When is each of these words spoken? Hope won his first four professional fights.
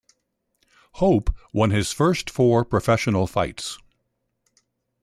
Hope 0.93 1.29
won 1.53 1.69
his 1.69 1.91
first 1.91 2.31
four 2.31 2.65
professional 2.65 3.27
fights. 3.27 3.77